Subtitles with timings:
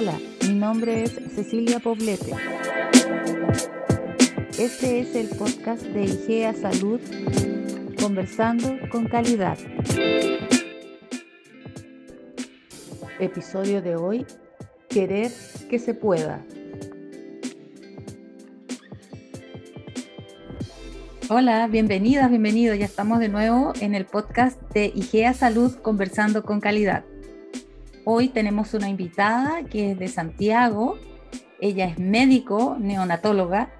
[0.00, 0.16] Hola,
[0.46, 2.30] mi nombre es Cecilia Poblete.
[4.56, 7.00] Este es el podcast de IGEA Salud,
[8.00, 9.58] conversando con calidad.
[13.18, 14.24] Episodio de hoy,
[14.88, 15.32] querer
[15.68, 16.46] que se pueda.
[21.28, 22.78] Hola, bienvenidas, bienvenidos.
[22.78, 27.04] Ya estamos de nuevo en el podcast de IGEA Salud, conversando con calidad.
[28.10, 30.98] Hoy tenemos una invitada que es de Santiago.
[31.60, 33.70] Ella es médico, neonatóloga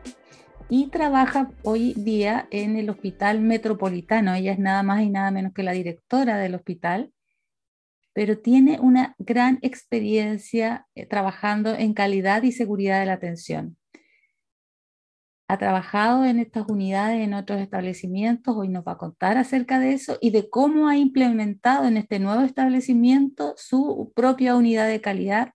[0.69, 4.35] y trabaja hoy día en el Hospital Metropolitano.
[4.35, 7.11] Ella es nada más y nada menos que la directora del hospital,
[8.13, 13.79] pero tiene una gran experiencia eh, trabajando en calidad y seguridad de la atención
[15.49, 19.95] ha trabajado en estas unidades en otros establecimientos, hoy nos va a contar acerca de
[19.95, 25.55] eso y de cómo ha implementado en este nuevo establecimiento su propia unidad de calidad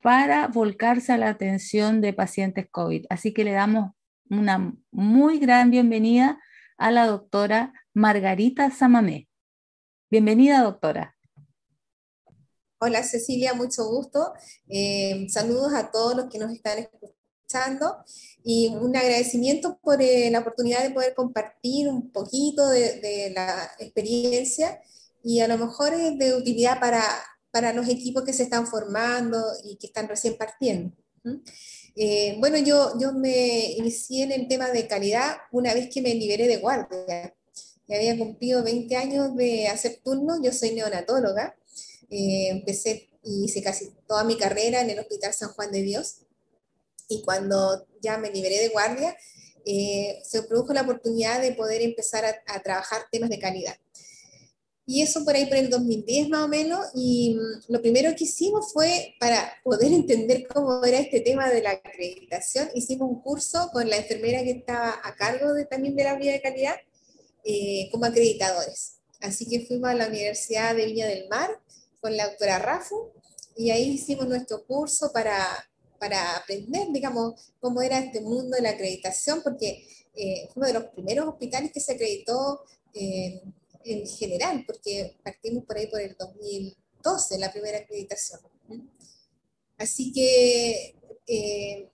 [0.00, 3.06] para volcarse a la atención de pacientes COVID.
[3.10, 3.90] Así que le damos
[4.30, 6.40] una muy gran bienvenida
[6.76, 9.28] a la doctora Margarita Samamé.
[10.08, 11.16] Bienvenida, doctora.
[12.78, 14.32] Hola Cecilia, mucho gusto.
[14.68, 17.17] Eh, saludos a todos los que nos están escuchando
[18.44, 24.80] y un agradecimiento por eh, la oportunidad de poder compartir un poquito de, la experiencia
[25.22, 27.02] y a lo mejor es de utilidad para,
[27.50, 30.94] para los equipos que se están formando y que están recién partiendo.
[31.96, 36.14] Eh, bueno, yo, yo me inicié en el tema de calidad una vez que me
[36.14, 37.34] liberé de guardia.
[37.88, 41.56] Ya había cumplido 20 años de hacer turnos, yo soy neonatóloga.
[42.10, 46.27] Eh, empecé y hice casi toda mi carrera en el Hospital San Juan de Dios
[47.08, 49.16] y cuando ya me liberé de guardia,
[49.64, 53.76] eh, se produjo la oportunidad de poder empezar a, trabajar temas de calidad.
[54.86, 58.24] Y eso por ahí por el 2010 más o menos, y mm, lo primero que
[58.24, 63.68] hicimos fue para poder entender cómo era este tema de la acreditación, hicimos un curso
[63.72, 66.76] con la enfermera que estaba a cargo de, también de la vía de calidad
[67.44, 69.00] eh, como acreditadores.
[69.20, 71.50] Así que fuimos a la Universidad de Viña del Mar
[72.00, 73.12] con la doctora Rafu
[73.56, 75.67] y ahí hicimos nuestro curso para
[75.98, 80.72] para aprender, digamos, cómo era este mundo de la acreditación, porque eh, fue uno de
[80.72, 82.64] los primeros hospitales que se acreditó
[82.94, 83.40] eh,
[83.84, 88.40] en general, porque partimos por ahí por el 2012, la primera acreditación.
[89.76, 91.88] Así que eh,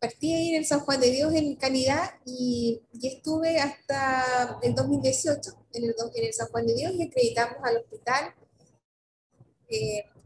[0.00, 5.66] partí ahí en el San Juan de Dios en calidad y, estuve hasta el 2018
[5.74, 5.84] en
[6.24, 8.34] el, San Juan de Dios y acreditamos al hospital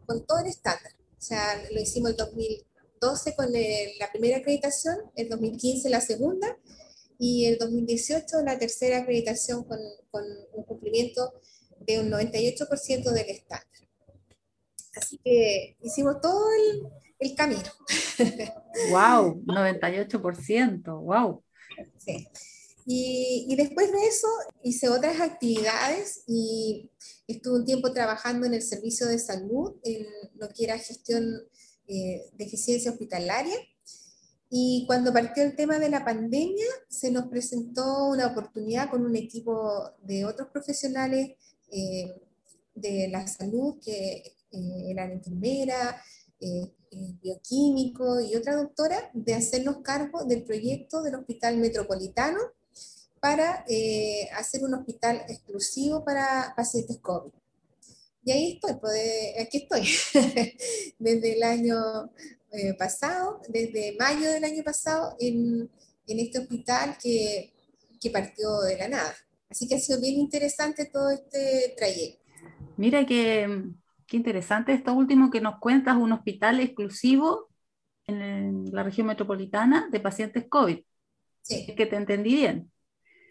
[0.06, 0.92] con todo el estándar.
[1.18, 2.16] O sea, lo hicimos el
[3.00, 6.56] 2012 con la primera acreditación, el 2015 la segunda
[7.18, 9.78] y el 2018 la tercera acreditación con,
[10.10, 11.32] con un cumplimiento
[11.80, 13.66] de un 98% del estándar.
[14.94, 17.70] Así que hicimos todo el, el camino.
[18.90, 19.42] ¡Wow!
[19.44, 21.42] 98%, wow.
[21.98, 22.26] Sí.
[22.88, 24.28] Y, y, después de eso
[24.62, 26.88] hice otras actividades y
[27.26, 30.06] estuve un tiempo trabajando en el servicio de salud, en
[30.36, 31.42] lo que era gestión
[31.88, 33.56] eh, de eficiencia hospitalaria.
[34.48, 39.16] Y cuando partió el tema de la pandemia, se nos presentó una oportunidad con un
[39.16, 41.32] equipo de otros profesionales
[41.70, 42.14] eh,
[42.74, 46.00] de la salud, que eh, eran enfermera,
[46.40, 46.72] eh,
[47.20, 52.38] bioquímico y otra doctora, de hacernos cargo del proyecto del Hospital Metropolitano
[53.20, 57.32] para eh, hacer un hospital exclusivo para pacientes COVID.
[58.26, 59.82] Y ahí estoy, pues, aquí estoy,
[60.98, 62.10] desde el año
[62.50, 65.70] eh, pasado, desde mayo del año pasado, en,
[66.08, 67.52] en este hospital que,
[68.00, 69.14] que, partió de la nada.
[69.48, 72.24] Así que ha sido bien interesante todo este trayecto.
[72.76, 73.62] Mira que,
[74.08, 77.48] qué interesante esto último que nos cuentas, un hospital exclusivo
[78.08, 80.80] en la región metropolitana de pacientes COVID.
[81.42, 81.66] Sí.
[81.68, 82.72] Es que te entendí bien.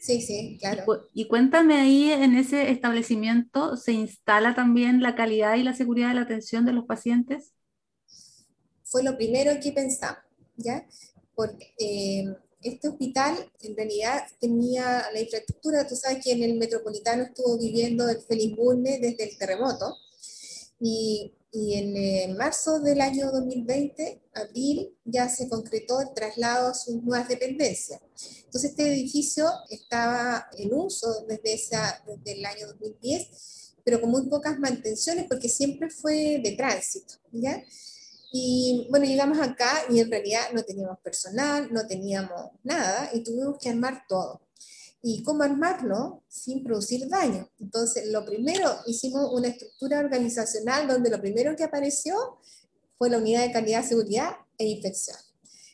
[0.05, 0.83] Sí, sí, claro.
[1.15, 6.13] Y, cuéntame ahí, en ese establecimiento, ¿se instala también la calidad y la seguridad de
[6.13, 7.53] la atención de los pacientes?
[8.83, 10.21] Fue lo primero que pensamos,
[10.57, 10.85] ¿ya?
[11.33, 12.25] Porque eh,
[12.61, 18.07] este hospital en realidad tenía la infraestructura, tú sabes que en el metropolitano estuvo viviendo
[18.07, 19.91] el Feliz Bulne desde el terremoto,
[20.79, 26.73] y y en eh, marzo del año 2020, abril, ya se concretó el traslado a
[26.73, 28.01] sus nuevas dependencias.
[28.43, 34.27] Entonces este edificio estaba en uso desde, esa, desde el año 2010, pero con muy
[34.27, 37.63] pocas mantenciones porque siempre fue de tránsito, ¿ya?
[38.33, 43.57] Y bueno, llegamos acá y en realidad no teníamos personal, no teníamos nada y tuvimos
[43.61, 44.44] que armar todo
[45.07, 47.47] y cómo armarlo sin producir daño.
[47.59, 52.39] Entonces, lo primero, hicimos una estructura organizacional donde lo primero que apareció
[52.97, 55.15] fue la unidad de calidad, seguridad e inspección.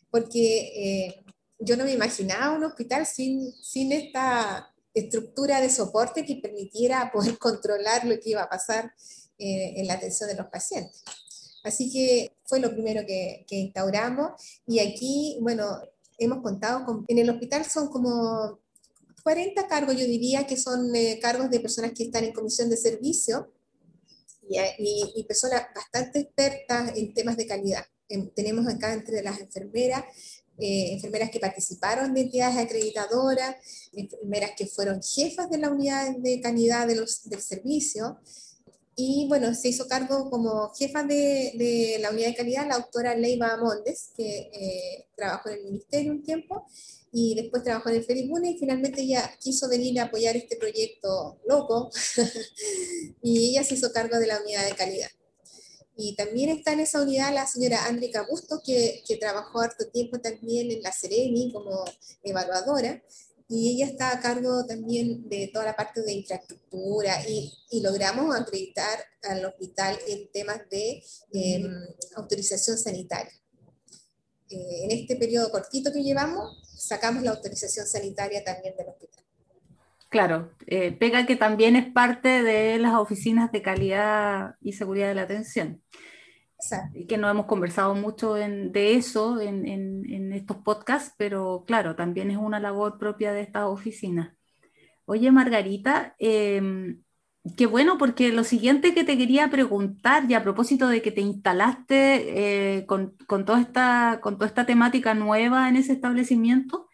[0.09, 1.23] Porque eh,
[1.59, 7.37] yo no me imaginaba un hospital sin, sin esta estructura de soporte que permitiera poder
[7.39, 8.93] controlar lo que iba a pasar
[9.37, 11.03] eh, en la atención de los pacientes.
[11.63, 14.31] Así que fue lo primero que, que instauramos
[14.67, 15.79] y aquí, bueno,
[16.17, 18.59] hemos contado con, en el hospital son como
[19.21, 22.77] 40 cargos, yo diría que son eh, cargos de personas que están en comisión de
[22.77, 23.51] servicio
[24.47, 24.57] y,
[25.15, 27.85] y, personas bastante expertas en temas de calidad.
[28.35, 30.03] tenemos acá entre las enfermeras,
[30.57, 33.55] eh, enfermeras que participaron de entidades acreditadoras,
[33.93, 38.19] enfermeras que fueron jefas de la unidad de calidad de los, del servicio,
[38.95, 43.15] y bueno, se hizo cargo como jefa de, de la unidad de calidad la doctora
[43.15, 46.67] Leiva Mondes, que eh, trabajó en el ministerio un tiempo
[47.11, 51.41] y después trabajó en el Felibune y finalmente ella quiso venir a apoyar este proyecto
[51.47, 51.91] loco
[53.21, 55.09] y ella se hizo cargo de la unidad de calidad.
[55.97, 60.19] Y también está en esa unidad la señora Andrica Busto, que, que trabajó harto tiempo
[60.19, 61.83] también en la Sereni como
[62.23, 63.03] evaluadora
[63.53, 68.33] y ella está a cargo también de toda la parte de infraestructura y, y logramos
[68.33, 71.03] acreditar al hospital en temas de
[71.33, 71.69] em,
[72.15, 73.40] autorización sanitaria.
[74.51, 79.23] Eh, en este periodo cortito que llevamos, sacamos la autorización sanitaria también del hospital.
[80.09, 85.15] Claro, eh, pega que también es parte de las oficinas de calidad y seguridad de
[85.15, 85.81] la atención
[87.07, 92.59] que no hemos conversado mucho de eso en, estos podcasts, pero claro, también es una
[92.59, 94.33] labor propia de estas oficinas.
[95.05, 97.01] Oye, Margarita, em,
[97.57, 101.21] qué bueno, porque lo siguiente que te quería preguntar, y a propósito de que te
[101.21, 103.15] instalaste eh, con,
[103.45, 106.87] toda esta, con toda esta temática nueva en ese establecimiento,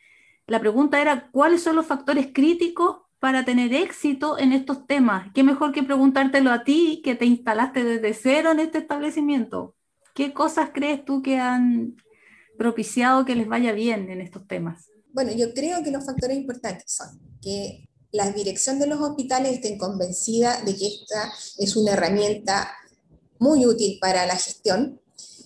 [0.47, 5.31] la pregunta era, ¿cuáles son los factores críticos para tener éxito en estos temas?
[5.33, 9.75] ¿Qué mejor que preguntártelo a ti que te instalaste desde cero en este establecimiento?
[10.13, 11.97] ¿Qué cosas crees tú que han
[12.57, 14.89] propiciado que les vaya bien en estos temas?
[15.11, 19.77] Bueno, yo creo que los factores importantes son que la dirección de los hospitales estén
[19.77, 22.73] convencida de que esta es una herramienta
[23.39, 25.01] muy útil para la gestión,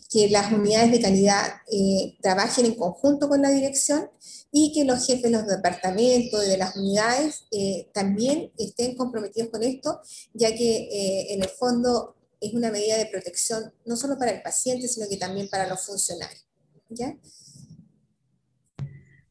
[0.09, 1.41] que las unidades de calidad
[1.71, 4.09] eh, trabajen en conjunto con la dirección
[4.51, 9.49] y que los jefes de los departamentos y de las unidades eh, también estén comprometidos
[9.49, 10.01] con esto,
[10.33, 14.41] ya que eh, en el fondo es una medida de protección no solo para el
[14.41, 16.45] paciente, sino que también para los funcionarios.
[16.89, 17.15] ¿ya?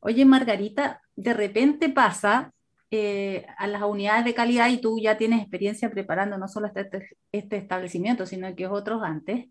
[0.01, 2.55] Oye, Margarita, de repente pasa
[3.59, 7.57] a las unidades de calidad y tú ya tienes experiencia preparando no solo este, este
[7.57, 9.47] establecimiento, sino que otros antes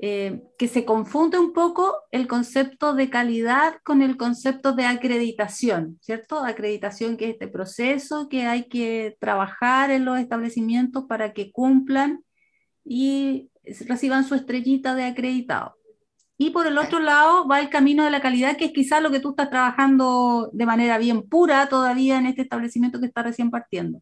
[0.00, 5.98] eh, que se confunde un poco el concepto de calidad con el concepto de acreditación,
[6.00, 6.38] ¿cierto?
[6.38, 12.22] Acreditación que es este proceso que hay que trabajar en los establecimientos para que cumplan
[12.84, 13.50] y
[13.88, 15.77] reciban su estrellita de acreditado.
[16.40, 19.10] Y por el otro lado va el camino de la calidad, que es quizás lo
[19.10, 23.50] que tú estás trabajando de manera bien pura todavía en este establecimiento que está recién
[23.50, 24.00] partiendo.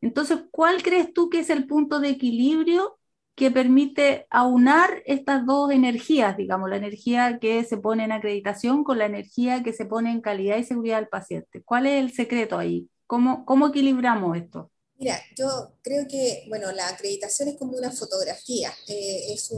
[0.00, 2.98] Entonces, ¿cuál crees tú que es el punto de equilibrio
[3.38, 8.98] que permite aunar estas dos energías, digamos, la energía que se pone en acreditación con
[8.98, 11.62] la energía que se pone en calidad y seguridad del paciente.
[11.62, 12.90] ¿Cuál es el secreto ahí?
[13.06, 14.72] ¿Cómo, cómo equilibramos esto?
[14.96, 19.52] Mira, yo creo que, bueno, la acreditación es como una fotografía, eh, es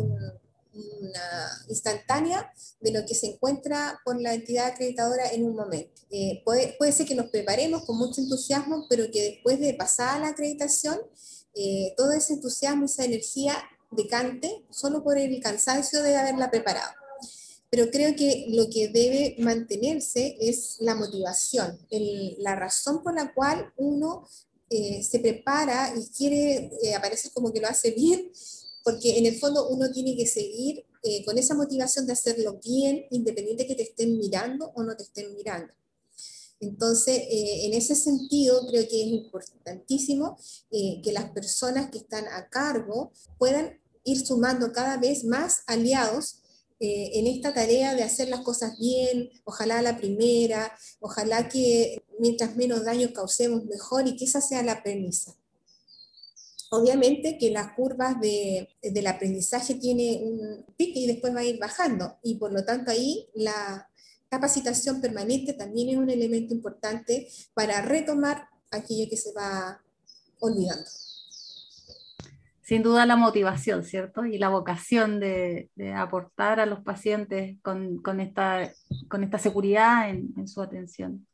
[0.75, 6.03] una instantánea de lo que se encuentra por la entidad acreditadora en un momento.
[6.11, 10.21] Eh, puede, puede ser que nos preparemos con mucho entusiasmo, pero que después de pasar
[10.21, 10.99] la acreditación,
[11.55, 13.57] eh, todo ese entusiasmo, esa energía
[13.91, 16.93] decante solo por el cansancio de haberla preparado.
[17.71, 21.79] Pero creo que lo que debe mantenerse es la motivación,
[22.39, 24.27] la razón por la cual uno
[24.69, 28.31] eh, se prepara y quiere eh, aparecer como que lo hace bien,
[28.85, 30.85] porque en el fondo uno tiene que seguir
[31.25, 35.35] con esa motivación de hacerlo bien, independiente que te estén mirando o no te estén
[35.35, 35.73] mirando.
[36.61, 40.37] Entonces, eh, en ese sentido, creo que es importantísimo
[40.71, 46.43] eh, que las personas que están a cargo puedan ir sumando cada vez más aliados
[46.79, 52.57] eh, en esta tarea de hacer las cosas bien, ojalá la primera, ojalá que mientras
[52.57, 55.35] menos daño causemos mejor y que esa sea la premisa.
[56.71, 61.59] Obviamente que las curvas de, del aprendizaje tiene un pique y después va a ir
[61.59, 63.91] bajando y por lo tanto ahí la,
[64.31, 69.83] capacitación permanente también es un elemento importante para retomar aquello que se va
[70.39, 70.89] olvidando.
[72.63, 74.25] Sin duda la motivación, ¿cierto?
[74.25, 78.73] Y la vocación de, aportar a los pacientes con, esta,
[79.09, 81.27] con esta seguridad en, su atención.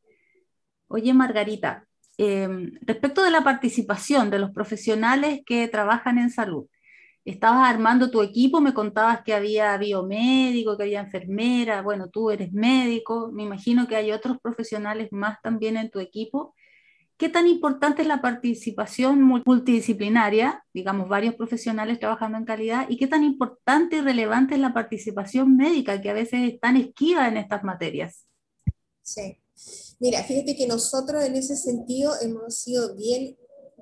[0.89, 1.87] Oye, Margarita,
[2.19, 6.67] em, respecto de la participación de los profesionales que trabajan en salud,
[7.25, 12.53] estabas armando tu equipo, me contabas que había biomédico, que había enfermera, bueno, tú eres
[12.53, 16.55] médico, me imagino que hay otros profesionales más también en tu equipo.
[17.17, 23.07] ¿Qué tan importante es la participación multidisciplinaria, digamos, varios profesionales trabajando en calidad, y qué
[23.07, 27.39] tan importante y relevante es la participación médica, que a veces es tan esquiva en
[27.39, 28.27] estas materias?
[29.03, 29.39] Sí.
[29.99, 33.37] Mira, fíjate que nosotros en ese sentido hemos sido bien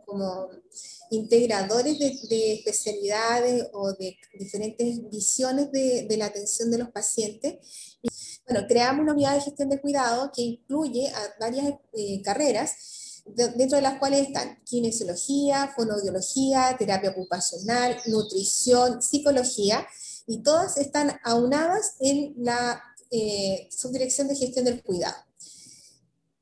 [0.07, 0.49] como
[1.11, 7.99] integradores de, especialidades o de diferentes visiones de, la atención de los pacientes.
[8.47, 13.77] Bueno, creamos una unidad de gestión de cuidado que incluye a varias eh, carreras, dentro
[13.77, 19.87] de las cuales están kinesiología, fonoaudiología, terapia ocupacional, nutrición, psicología,
[20.27, 25.17] y todas están aunadas en la eh, subdirección de gestión del cuidado.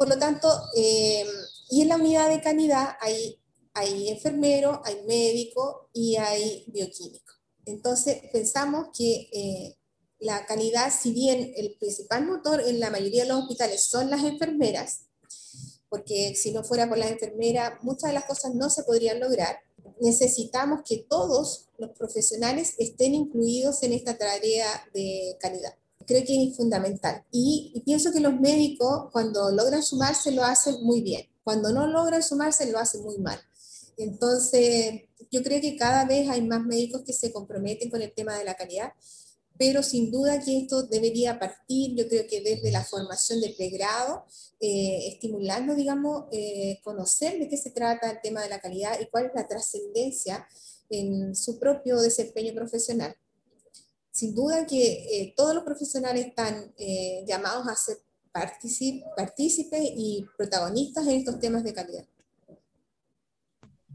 [0.02, 1.25] Por lo tanto, eh,
[1.71, 7.32] y en la unidad de calidad hay enfermero, hay médico y hay bioquímico.
[7.66, 9.78] Entonces, pensamos que eh,
[10.18, 14.25] la calidad, si bien el principal motor en la mayoría de los hospitales son las
[14.25, 15.02] enfermeras,
[15.88, 19.61] porque si no fuera por las enfermeras, muchas de las cosas no se podrían lograr,
[20.00, 25.76] necesitamos que todos los profesionales estén incluidos en esta tarea de calidad.
[26.12, 27.25] Creo que es fundamental.
[27.31, 31.26] Y, y pienso que los médicos, cuando logran sumarse, lo hacen muy bien.
[31.42, 33.40] Cuando no logran sumarse, lo hacen muy mal.
[33.97, 38.37] Entonces, yo creo que cada vez hay más médicos que se comprometen con el tema
[38.37, 38.92] de la calidad,
[39.57, 44.26] pero sin duda que esto debería partir, yo creo que desde la formación del pregrado,
[44.61, 49.07] eh, estimulando, digamos, eh, conocer de qué se trata el tema de la calidad y
[49.07, 50.47] cuál es la trascendencia
[50.90, 53.16] en su propio desempeño profesional.
[54.12, 56.73] Sin duda que eh, todos los profesionales están
[57.26, 57.97] llamados a ser
[58.31, 62.07] partícipes y protagonistas en estos temas de calidad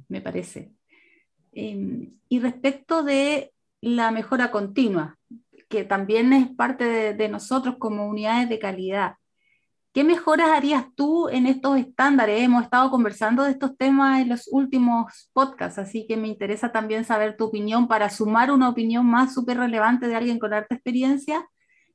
[0.08, 0.72] me parece.
[1.52, 5.18] Em, y respecto de la mejora continua,
[5.70, 9.16] que también es parte de, nosotros como unidades de calidad,
[9.98, 12.44] ¿qué mejoras harías tú en estos estándares?
[12.44, 17.04] Hemos estado conversando de estos temas en los últimos podcasts, así que me interesa también
[17.04, 21.50] saber tu opinión para sumar una opinión más súper relevante de alguien con harta experiencia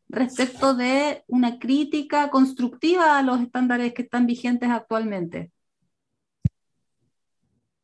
[0.09, 5.53] respecto de una crítica constructiva a los estándares que están vigentes actualmente.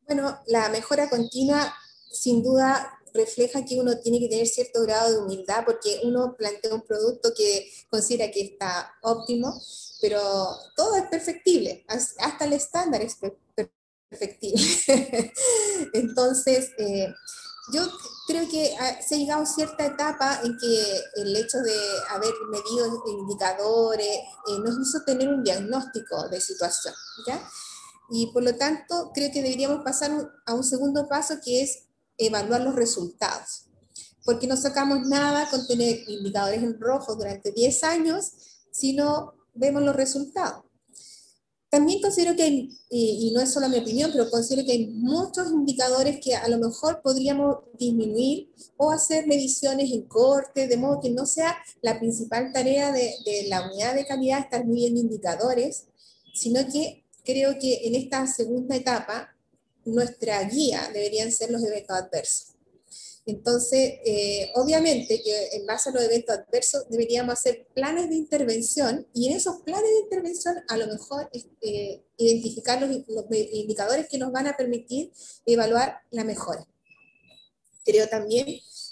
[0.05, 1.73] Bueno, la mejora continua
[2.11, 6.73] sin duda refleja que uno tiene que tener cierto grado de humildad porque uno plantea
[6.73, 9.53] un producto que considera que está óptimo,
[10.01, 14.61] pero todo es perfectible, hasta el estándar es perfectible.
[15.93, 17.13] Entonces, eh,
[17.73, 17.81] yo
[18.27, 18.75] creo que
[19.05, 21.77] se ha llegado a cierta etapa en que el hecho de
[22.09, 26.93] haber medido indicadores eh, nos hizo tener un diagnóstico de situación,
[27.27, 27.47] ¿ya?
[28.09, 30.11] Y por lo tanto, creo que deberíamos pasar
[30.45, 31.83] a un segundo paso que es
[32.17, 33.65] evaluar los resultados.
[34.25, 38.31] Porque no sacamos nada con tener indicadores en rojo durante 10 años
[38.71, 40.63] si no vemos los resultados.
[41.69, 46.19] También considero que y no es solo mi opinión, pero considero que hay muchos indicadores
[46.19, 51.27] que a lo mejor podríamos disminuir o hacer mediciones en corte, de modo que no
[51.27, 55.85] sea la principal tarea de, de la unidad de calidad estar midiendo indicadores,
[56.33, 59.35] sino que creo que en esta segunda etapa
[59.85, 62.55] nuestra guía deberían ser los eventos adversos.
[63.29, 69.07] Entonces, eh, obviamente que en base a los eventos adversos deberíamos hacer planes de intervención
[69.13, 71.29] y en esos planes de intervención a lo mejor
[71.61, 75.11] eh, identificar los, los, indicadores que nos van a permitir
[75.45, 76.65] evaluar la mejora.
[77.85, 78.47] Creo también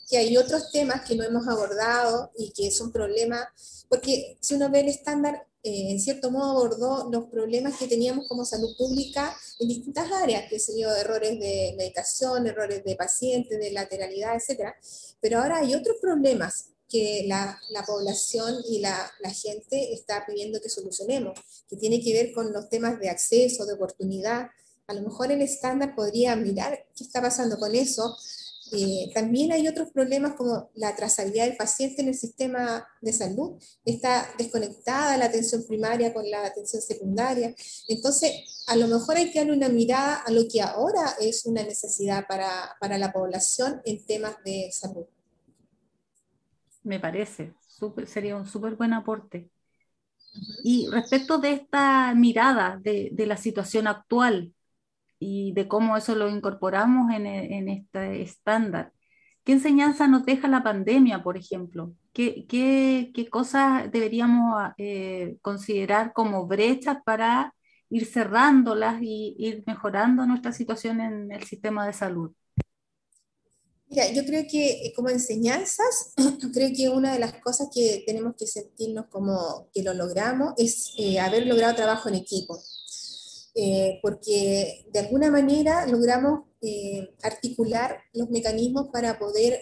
[0.08, 4.70] que hay otros temas que no hemos abordado y que son problemas, porque si uno
[4.70, 9.36] ve el estándar, eh, en cierto modo abordó los problemas que teníamos como salud pública
[9.60, 14.74] en distintas áreas, que se dio errores de medicación, errores de pacientes, de lateralidad, etc.
[15.20, 20.62] Pero ahora hay otros problemas que la, la población y la, la, gente está pidiendo
[20.62, 21.38] que solucionemos,
[21.68, 24.48] que tiene que ver con los temas de acceso, de oportunidad.
[24.88, 28.16] A lo mejor el estándar podría mirar qué está pasando con eso,
[28.72, 33.62] eh, también hay otros problemas como la trazabilidad del paciente en el sistema de salud.
[33.86, 37.54] Está desconectada la atención primaria con la atención secundaria.
[37.88, 41.64] Entonces, a lo mejor hay que darle una mirada a lo que ahora es una
[41.64, 45.06] necesidad para, para la población en temas de salud.
[46.84, 47.54] Me parece,
[48.06, 49.50] sería un súper buen aporte.
[50.64, 54.54] Y respecto de esta mirada de, de la situación actual,
[55.20, 58.92] y de cómo eso lo incorporamos en, e, en este estándar.
[59.44, 61.94] ¿Qué enseñanza nos deja la pandemia, por ejemplo?
[62.14, 67.54] ¿Qué, qué, qué cosas deberíamos eh, considerar como brechas para
[67.90, 72.32] ir cerrándolas y ir mejorando nuestra situación en el sistema de salud?
[73.90, 76.14] Mira, yo creo que como enseñanzas,
[76.54, 80.94] creo que una de las cosas que tenemos que sentirnos como que lo logramos es
[80.98, 82.60] eh, haber logrado trabajo en equipo.
[83.60, 86.42] Eh, porque de alguna manera logramos
[87.24, 89.62] articular los mecanismos para poder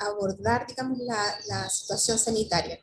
[0.00, 1.16] abordar, digamos, la,
[1.48, 2.78] la, situación sanitaria.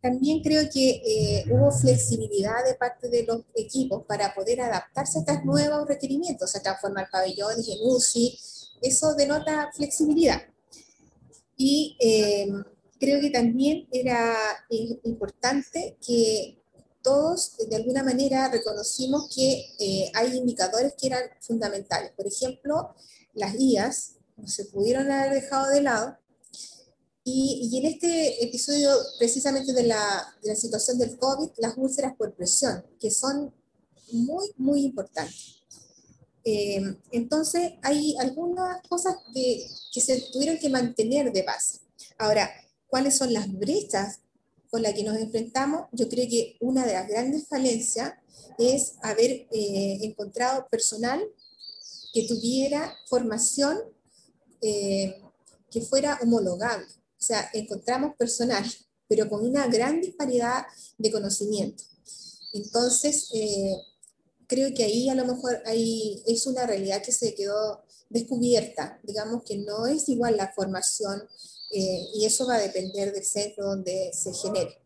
[0.00, 5.44] También creo que hubo flexibilidad de parte de los equipos para poder adaptarse a estos
[5.44, 8.38] nuevos requerimientos, se transformar pabellones en UCI,
[8.82, 10.42] eso denota flexibilidad.
[11.56, 12.48] Y eh,
[12.98, 14.36] creo que también era
[15.04, 16.61] importante que
[17.02, 22.12] todos de alguna manera reconocimos que eh, hay indicadores que eran fundamentales.
[22.12, 22.94] Por ejemplo,
[23.34, 26.18] las guías no se pudieron haber dejado de lado.
[27.24, 32.16] Y, y en este episodio precisamente de la, de la situación del COVID, las úlceras
[32.16, 33.54] por presión, que son
[34.12, 35.62] muy, muy importantes.
[36.44, 36.82] Eh,
[37.12, 41.80] entonces, hay algunas cosas que se tuvieron que mantener de base.
[42.18, 42.50] Ahora,
[42.88, 44.18] ¿cuáles son las brechas
[44.72, 45.86] con las que nos enfrentamos?
[45.92, 48.14] Yo creo que una de las grandes falencias
[48.58, 51.22] es haber eh, encontrado personal
[52.14, 53.78] que tuviera formación
[54.62, 55.20] eh,
[55.70, 56.86] que fuera homologable.
[56.86, 58.64] O sea, encontramos personal,
[59.06, 60.64] pero con una gran disparidad
[60.96, 61.84] de conocimiento.
[62.54, 63.28] Entonces,
[64.46, 69.42] creo que ahí a lo mejor hay, es una realidad que se quedó descubierta, digamos
[69.44, 71.22] que no es igual la formación
[71.72, 74.78] eh, y eso va a depender del centro donde se genere.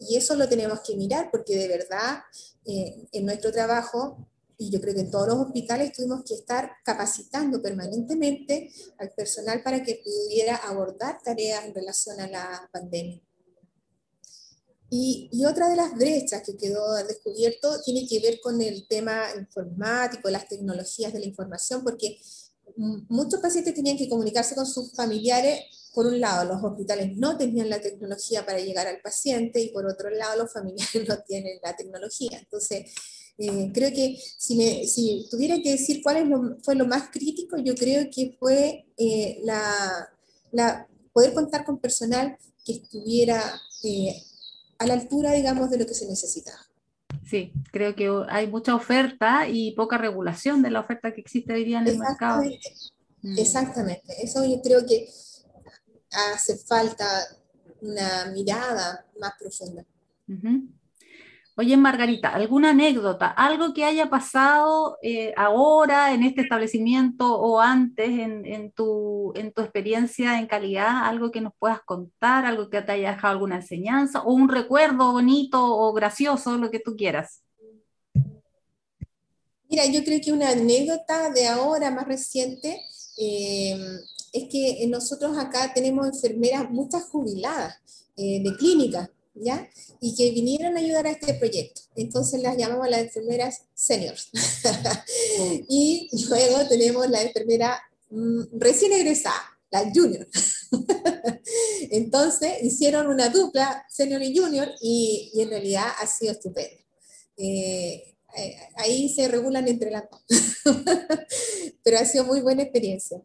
[0.00, 2.20] Y eso lo tenemos que mirar porque de verdad
[2.64, 6.70] eh, en nuestro trabajo, y yo creo que en todos los hospitales tuvimos que estar
[6.84, 13.20] capacitando permanentemente al personal para que pudiera abordar tareas en relación a la pandemia.
[14.94, 20.28] Y, otra de las brechas que quedó descubierto tiene que ver con el tema informático,
[20.28, 22.20] las tecnologías de la información, porque
[23.08, 25.60] muchos pacientes tenían que comunicarse con sus familiares.
[25.92, 29.86] Por un lado, los hospitales no tenían la tecnología para llegar al paciente y por
[29.86, 32.38] otro lado, los familiares no tienen la tecnología.
[32.38, 32.92] Entonces,
[33.38, 37.08] eh, creo que si, me, si, tuviera que decir cuál es lo, fue lo más
[37.10, 40.08] crítico, yo creo que fue eh, la,
[40.52, 43.42] la, poder contar con personal que estuviera
[43.82, 44.14] eh,
[44.78, 46.52] a la altura, digamos, de lo que se necesita.
[47.24, 51.64] Sí, creo que hay mucha oferta y poca regulación de la oferta que existe hoy
[51.64, 52.42] día en el mercado.
[53.22, 53.38] Mm.
[53.38, 55.08] Exactamente, eso yo creo que
[56.12, 57.06] hace falta
[57.80, 59.84] una mirada más profunda.
[61.54, 68.08] Oye, Margarita, ¿alguna anécdota, algo que haya pasado eh, ahora en este establecimiento o antes
[68.08, 72.92] en, tu, en tu experiencia en calidad, algo que nos puedas contar, algo que te
[72.92, 77.42] haya dejado alguna enseñanza o un recuerdo bonito o gracioso, lo que tú quieras?
[79.68, 82.80] Mira, yo creo que una anécdota de ahora más reciente
[83.18, 83.76] eh,
[84.32, 87.76] es que nosotros acá tenemos enfermeras, muchas jubiladas
[88.16, 89.68] eh, de clínica ¿ya?
[90.00, 91.82] Y que vinieron a ayudar a este proyecto.
[91.96, 94.30] Entonces las llamamos las enfermeras seniors.
[95.68, 100.26] y luego tenemos la enfermera mm, recién egresada, la junior.
[101.90, 106.82] Entonces hicieron una dupla, senior y junior, y, y en realidad ha sido estupendo.
[107.36, 110.22] Eh, eh, ahí se regulan entre las dos.
[111.82, 113.22] Pero ha sido muy buena experiencia.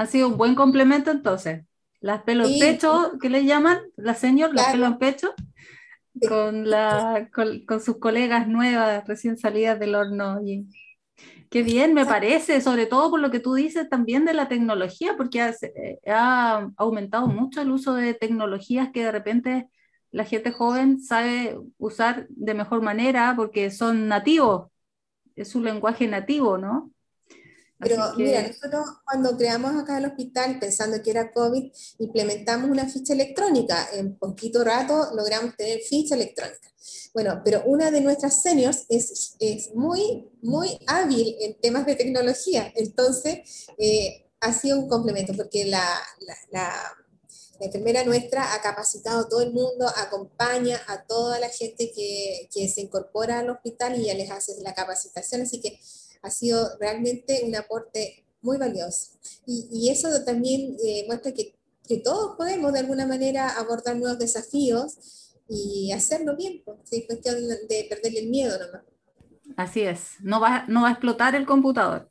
[0.00, 1.66] Ha sido un buen complemento entonces.
[2.00, 3.80] Las pelos en pecho, ¿qué le llaman?
[3.96, 5.34] La señor, las pelos en pecho,
[6.26, 10.40] con, la, con, sus colegas nuevas, recién salidas del horno.
[10.42, 10.66] Y,
[11.50, 15.18] qué bien, me parece, sobre todo por lo que tú dices también de la tecnología,
[15.18, 19.68] porque ha, eh, ha aumentado mucho el uso de tecnologías que de repente
[20.12, 24.70] la gente joven sabe usar de mejor manera porque son nativos,
[25.36, 26.90] es su lenguaje nativo, ¿no?
[27.80, 33.14] Pero mira, nosotros cuando creamos acá el hospital, pensando que era COVID, implementamos una ficha
[33.14, 33.88] electrónica.
[33.94, 36.70] En poquito rato logramos tener ficha electrónica.
[37.14, 42.72] Bueno, pero una de nuestras seniors es, es muy, muy hábil en temas de tecnología.
[42.76, 45.84] Entonces, eh, ha sido un complemento, porque la,
[46.20, 46.72] la, la,
[47.58, 52.48] la, enfermera nuestra ha capacitado a todo el mundo, acompaña a toda la gente que,
[52.52, 55.42] que se incorpora al hospital y ya les hace la capacitación.
[55.42, 55.78] Así que
[56.22, 59.18] ha sido realmente un aporte muy valioso.
[59.46, 61.54] Y, eso también eh, muestra que,
[61.86, 67.36] que, todos podemos de alguna manera abordar nuevos desafíos y hacerlo bien, pues, es cuestión
[67.68, 68.82] de perderle el miedo nomás.
[69.56, 72.08] Así es, no va, no va a explotar el computador.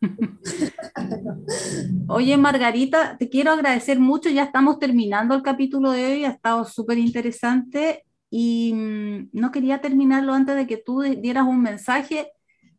[2.08, 4.30] Oye, Margarita, te quiero agradecer mucho.
[4.30, 9.80] Ya estamos terminando el capítulo de hoy, ha estado súper interesante y mm, no quería
[9.80, 12.30] terminarlo antes de que tú dieras un mensaje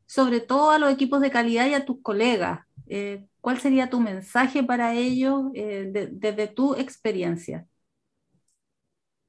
[0.08, 2.62] sobre todo a los equipos de calidad y a tus colegas.
[2.90, 7.68] Eh, ¿cuál sería tu mensaje para ellos eh, desde tu experiencia?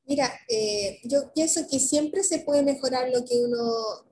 [0.07, 3.59] Mira, eh, yo pienso que siempre se puede mejorar lo que uno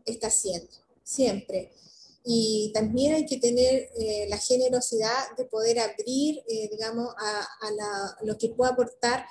[0.04, 0.68] está haciendo,
[1.02, 1.72] siempre.
[2.24, 3.88] Y también hay que tener
[4.28, 9.24] la generosidad de poder abrir, digamos, a, lo que pueda aportar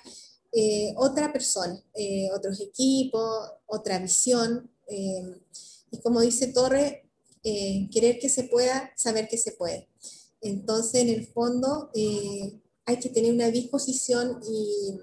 [0.95, 1.83] otra persona,
[2.33, 4.71] otros equipos, otra visión.
[4.87, 7.04] y como dice Torre,
[7.91, 9.87] querer que se pueda, saber que se puede.
[10.41, 14.99] Entonces, en el fondo, eh, hay que tener una disposición y,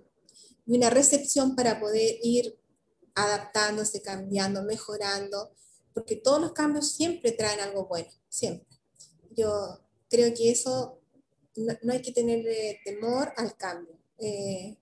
[0.64, 2.56] una recepción para poder ir
[3.14, 5.50] adaptándose, cambiando, mejorando,
[5.92, 8.78] porque todos los cambios siempre traen algo bueno, siempre.
[9.36, 11.00] Yo creo que eso
[11.56, 12.46] no, hay que tener
[12.84, 13.98] temor al cambio.
[14.18, 14.78] Eh,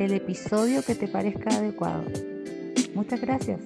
[0.00, 2.02] el episodio que te parezca adecuado.
[2.96, 3.60] Muchas gracias.